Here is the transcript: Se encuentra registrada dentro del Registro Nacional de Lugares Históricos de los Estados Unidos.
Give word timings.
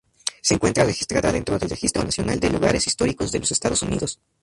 Se 0.41 0.55
encuentra 0.55 0.83
registrada 0.83 1.31
dentro 1.31 1.59
del 1.59 1.69
Registro 1.69 2.03
Nacional 2.03 2.39
de 2.39 2.49
Lugares 2.49 2.87
Históricos 2.87 3.31
de 3.31 3.37
los 3.37 3.51
Estados 3.51 3.83
Unidos. 3.83 4.19